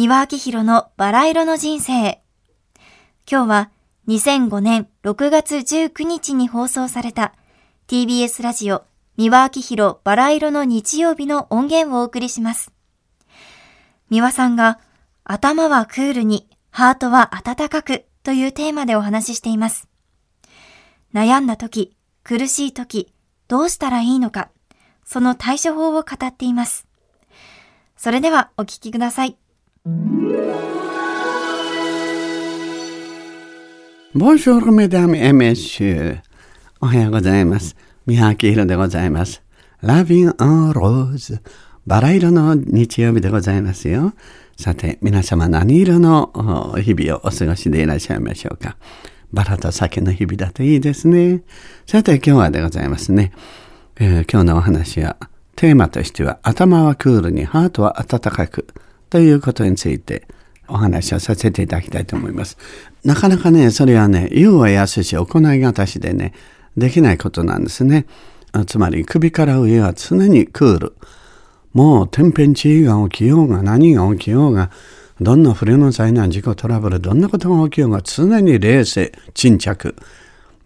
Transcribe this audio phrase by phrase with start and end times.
[0.00, 2.22] 三輪明宏のバラ色の人生。
[3.30, 3.70] 今日は
[4.08, 7.34] 2005年6月19日に放送された
[7.86, 8.84] TBS ラジオ
[9.18, 12.72] 三輪明宏バラ色の日曜日の音源をお送りします。
[14.08, 14.80] 三輪さんが
[15.22, 19.86] 頭はクールに、ハートは温かくというテーマでお話ししています。
[21.12, 21.94] 悩んだ時、
[22.24, 23.12] 苦しい時、
[23.48, 24.48] どうしたらいいのか、
[25.04, 26.86] その対処法を語っています。
[27.98, 29.36] それではお聞きください。
[34.14, 36.20] Bonjour, mesdames et messieurs.
[36.82, 37.76] おはようございます。
[38.04, 39.42] 三明宏でございます。
[39.80, 41.40] ラビン・アン・ローズ。
[41.86, 44.12] バラ色の日曜日でございますよ。
[44.58, 48.76] さて、皆様何色の日々をお過ごしでいらっしゃいましょうか。
[49.32, 51.42] バラと酒の日々だといいですね。
[51.86, 53.32] さて、今日はでございますね。
[53.96, 55.16] えー、今日のお話は、
[55.56, 58.66] テーマとしては、頭はクールに、ハートは温かく、
[59.10, 60.26] ということについて
[60.68, 62.56] お話をさせていただきたいと思います。
[63.04, 66.32] なかなかね、それはね、言うは安し、行いがたしでね、
[66.76, 68.06] できないことなんですね。
[68.66, 70.96] つまり、首から上は常にクール。
[71.72, 74.70] もう天変地異が起きようが何が起きようが、
[75.20, 79.94] どんな不慮の災難、事故、トラブル、どんなことが起きようが常に冷静、沈着。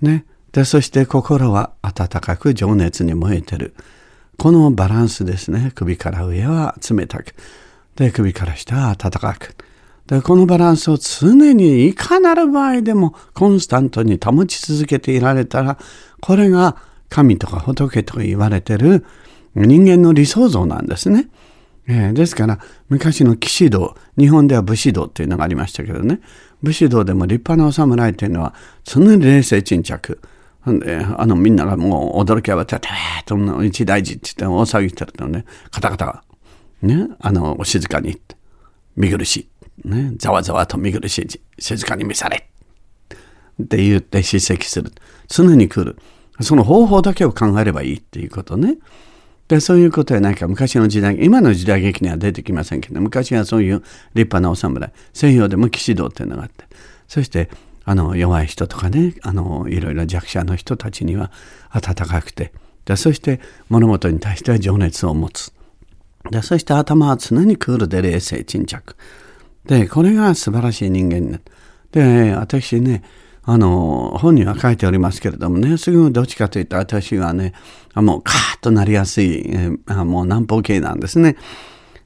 [0.01, 0.25] ね。
[0.53, 3.75] で、そして心は温かく情熱に燃えてる。
[4.39, 5.73] このバランスですね。
[5.75, 7.35] 首から上は冷たく。
[7.97, 9.55] で、首から下は温かく。
[10.07, 15.79] で、このバランスを常にいかなる場合でもコンスタントに保ち続けていられたら、
[16.21, 16.77] これが
[17.09, 19.05] 神とか仏とか言われてる
[19.55, 21.29] 人間の理想像なんですね。
[21.87, 26.21] えー、ですから、昔の騎士道、日本では武士道っていうのがありましたけどね、
[26.63, 30.21] 武士道でも立派なお侍っていうのは、常に冷静沈着。
[30.67, 32.89] あの、みんながもう驚き慌てて、
[33.27, 36.25] と一大事って言って大騒ぎしてるとね、カタカタ、
[36.85, 38.21] ね、あの、お静かに、
[38.97, 39.49] 見苦し
[39.85, 42.49] い、ね、ざわざわと見苦しい、静かに召され、
[43.63, 44.93] って言って叱責する。
[45.29, 45.97] 常に来る。
[46.41, 48.77] その方法だけを考えればいいっていうことね。
[49.49, 56.65] で、そういうことはなんか昔の時代、今の時代劇には出てきませんけど、昔はそういう立派なお侍、西洋でも騎士道っていうのがあって、
[57.09, 57.51] そして、
[57.85, 61.31] あの、弱い人とかね、あの、いろいろ弱者の人たちには
[61.71, 62.53] 温かくて、
[62.85, 65.53] でそして物事に対しては情熱を持つ。
[66.31, 68.97] でそして頭は常にクールで冷静沈着。
[69.67, 71.45] で、これが素晴らしい人間になる。
[71.93, 73.03] で、私ね、
[73.45, 77.53] あの、本には書いておりますけれどもね、すぐどっちかというと私はね、
[77.95, 81.37] もうカーッとなりやすい、えー、もう南方系なんですね。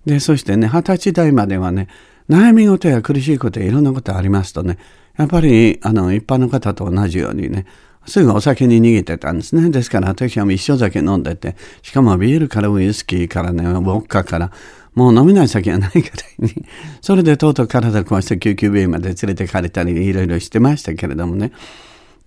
[0.04, 1.88] で、そしてね、二十歳代まではね、
[2.28, 4.78] 悩み事や苦しいこといろんなことありますとね、
[5.16, 7.66] やっぱり、あの、一般の方と同じようにね、
[8.08, 9.70] すぐお酒に逃げてたんですね。
[9.70, 14.50] ですから私はもう一生酒飲んでて、しかもビールからウイスキーからね、ウォッカから、
[14.94, 16.64] もう飲めない酒はないぐらいに、
[17.00, 21.52] それでとうとう体壊して救急病院まで連れてかれたり、いろいろしてましたけれどもね。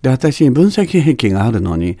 [0.00, 1.98] で、私、分析癖があるのに、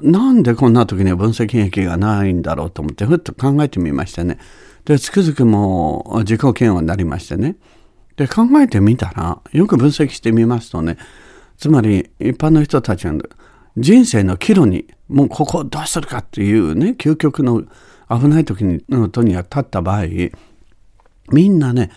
[0.00, 4.38] なんでこんな時に分析癖がないんだろうと思って、ふっと考えてみましたね。
[4.84, 7.56] で、つくづくもう自己嫌悪になりましてね。
[8.16, 10.96] で、考えてみたら、よく分析してみますとね、
[11.58, 13.14] つまり一般の人たちは
[13.76, 17.64] 人生の岐路に、もうここをどうするかっていうね、究極の
[18.08, 20.04] 危ない時にのとには立った場合
[21.30, 21.90] みんなね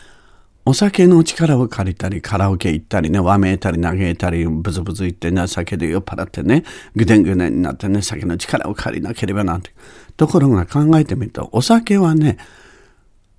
[0.66, 6.64] お酒の力を借りたりカラオケ行ったりねわめいたり嘆いたりブツブツ言ってね酒で酔っ払ってね
[6.96, 9.72] ぐでんぐでんになってね酒の力を借りなければなんて
[10.18, 12.38] ところが考えてみるとお酒はね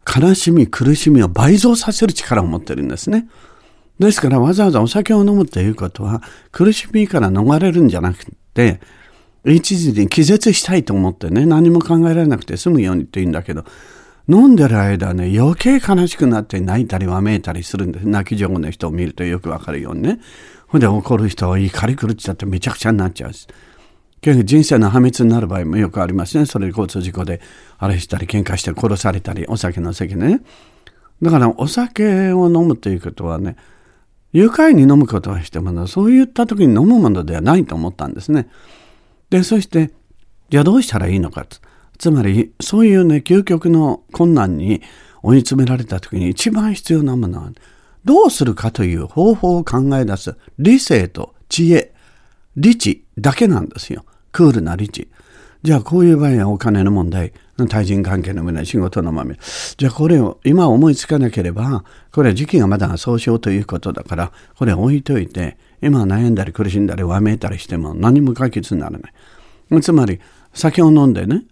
[0.04, 3.28] 悲しみ苦しみを倍増させる力を持ってるんですね。
[3.98, 8.80] ですからわざわざお酒を飲むということは苦しみから逃れるんじゃなくて
[9.44, 13.64] 一時に気絶したいと思ってね、何も考えられなくて済むようにって言うんだけど、
[14.28, 18.06] 飲んでる間ね、余計悲しくなって泣いたりわめいたりするんです。
[18.06, 20.20] 泣き上手の人を見るとよくわかるようにね。
[20.68, 23.48] ほんで怒る人は怒り狂っちゃってめちゃくちゃになっちゃうし。
[24.20, 26.46] 結局人生の破滅になる場合もよくありますね。
[26.46, 27.40] それで交通事故で
[27.78, 30.40] あれしたり喧嘩して殺されたり、お酒の席ね。
[31.20, 33.56] だからお酒を飲むということはね、
[34.32, 38.48] 愉快に飲むことはしても、そういった時に飲むものではないと思ったんですね。
[39.30, 39.90] で、そして、
[40.50, 41.46] じゃあどうしたらいいのか。
[41.98, 44.82] つまり、そういうね、究極の困難に
[45.22, 47.52] 追い詰められた時に一番必要なものは、
[48.04, 51.94] どうするかという方法を考え出す理性と知恵、
[52.56, 54.04] 理智だけなんですよ。
[54.32, 55.08] クールな理智。
[55.62, 57.32] じゃあこういう場合はお金の問題、
[57.68, 59.38] 対人関係の問題、仕事の豆。
[59.76, 69.82] じゃあこれを今思いつかなければ、これは時期がまだ総称ということだから、これ置いといて、今悩んだり苦しんだりわめいたりしても何も解決にならない。
[69.82, 70.20] つまり、
[70.54, 71.44] 酒を飲んでね、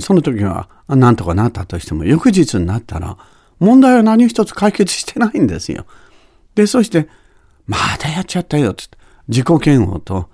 [0.00, 3.16] その時は何とかなったとしても、翌日になったら、
[3.60, 5.86] 問題は何一つ解決してないんですよ。
[6.54, 7.08] で、そして、
[7.66, 8.84] まだやっちゃったよって
[9.28, 10.28] 自己嫌悪と、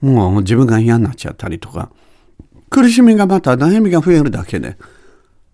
[0.00, 1.90] もう自分が嫌になっちゃったりとか、
[2.70, 4.76] 苦しみがまた悩みが増えるだけで。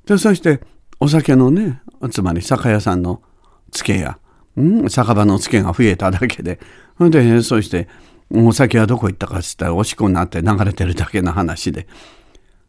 [0.06, 0.60] で、そして、
[1.00, 3.22] お酒のね、つまり酒屋さんの
[3.70, 4.18] 付けや、
[4.56, 6.60] うん、酒場の付けが増えただけで。
[7.00, 7.88] で、そして、
[8.30, 11.86] お酒はどこ行ったかっつったら、おしっこになって流れてるだけの話で。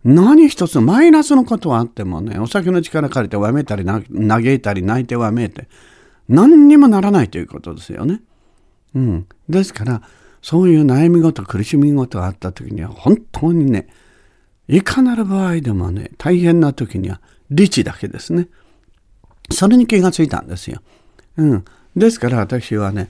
[0.03, 4.01] 何一つマイナスのことはあってもね、お酒の力借りてわめたり、嘆
[4.53, 5.67] いたり、泣いてわめいて、
[6.29, 8.21] 何にもならないということですよね。
[8.93, 9.27] うん。
[9.49, 10.01] ですから、
[10.41, 13.87] そういう悩み事、苦しみ事があった時には、本当にね、
[14.67, 17.21] いかなる場合でもね、大変な時には、
[17.51, 18.47] 理智だけですね。
[19.51, 20.81] それに気がついたんですよ。
[21.37, 21.65] うん。
[21.95, 23.09] ですから私はね、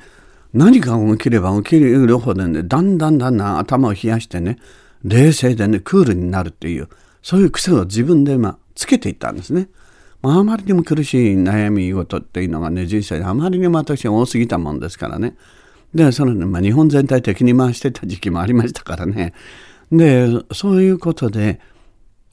[0.53, 4.57] 何か起きれば起きるほどね、だんだんだんだん頭を冷やしてね、
[5.03, 6.89] 冷静でね、クールになるっていう、
[7.21, 9.69] そういう癖を自分でまあ、つけていったんですね。
[10.21, 15.35] あ、あまりにも苦しい悩み事っていうのがね、人生であまりにも私は多すぎたもんですからね。
[15.93, 19.33] で、その、ね、まあ、日本全体的に回してた時期もありましたからね。
[19.91, 21.59] で、そういうことで、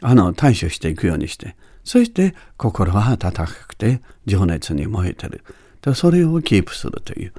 [0.00, 5.44] あの、対処していくようにして、そして心は温かくて情熱に燃えてる。
[5.82, 7.32] でそれをキープするという。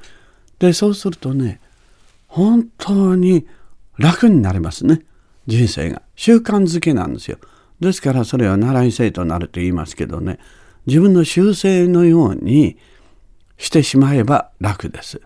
[0.60, 1.62] で、そうするとね、
[2.28, 3.48] 本当に
[3.98, 5.02] 楽になりますね。
[5.48, 6.02] 人生が。
[6.16, 7.38] 習慣づけなんですよ。
[7.80, 10.40] ですからそれは習い生となると言いますけどね、
[10.86, 12.78] 自分の習性のように
[13.58, 15.22] してしまえば楽です。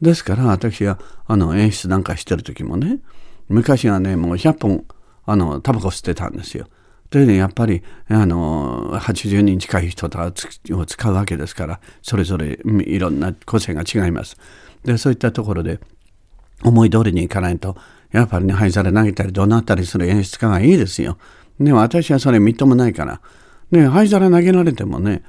[0.00, 3.00] ですから私はあの演出なんかしてる時もね、
[3.50, 4.84] 昔はね、もう100本
[5.26, 6.66] あのタバコ吸ってたんですよ。
[7.10, 14.36] でね、やっぱり、あの、80人近い人を使うわけですから、それぞれいろんな個性が違います。
[14.84, 15.80] で、そういったところで、
[16.62, 17.76] 思い通りにいかないと、
[18.12, 21.18] やっぱりね、灰皿投げたり怒鳴ったりする演出家がいいですよ。
[21.58, 23.20] でも私はそれみっともないから。
[23.72, 25.22] ね、灰皿投げられてもね、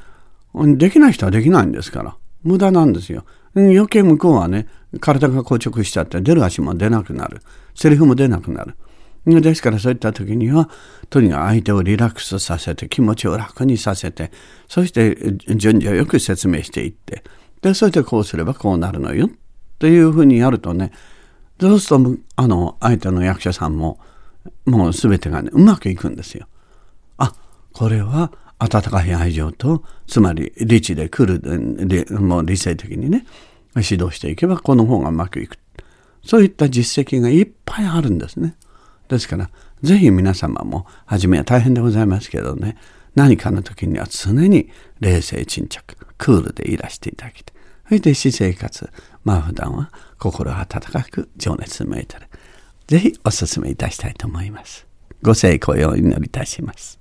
[0.53, 2.15] できない人はできないんですから。
[2.44, 3.24] 無駄なんですよ。
[3.56, 4.67] 余計向こうはね、
[4.99, 7.41] 体が硬直しちゃって出る足も出なくなる。
[7.75, 8.75] セリフも出なくなる。
[9.25, 10.69] ですからそういった時には、
[11.09, 14.31] とにかく相手をリラックスさせて、気持ちを楽にさせて、
[14.67, 15.15] そして
[15.55, 17.23] 順序よく説明していって、
[17.61, 19.29] で、そしてこうすればこうなるのよ、
[19.77, 20.91] というふうにやるとね、
[21.59, 23.99] そうすると、あの、相手の役者さんも、
[24.65, 26.47] もう全てがね、うまくいくんですよ。
[27.17, 27.33] あ、
[27.73, 33.25] これは温かい愛情と、つまり理智で来る、もう理性的にね、
[33.75, 35.57] 指導していけばこの方がうまくいく。
[36.23, 38.56] そういった実績がいっぱいあるんですね。
[39.07, 39.50] ですから、
[39.81, 42.77] ぜひ皆様も、初めは大変でございますけどね、
[43.15, 44.69] 何かの時には常に
[45.00, 47.56] 冷静沈着、クールでいらしていただきたい。
[47.89, 48.89] そして私生活、
[49.25, 52.27] まあ普段は心温かく情熱めいてる。
[52.88, 54.88] ぜひお勧めいたしたいと思います。
[55.21, 57.00] ご成功をお祈りいたします。